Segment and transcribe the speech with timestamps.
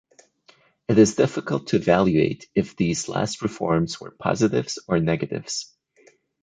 [0.87, 5.71] It is difficult to evaluate if these last reforms were positives or negatives.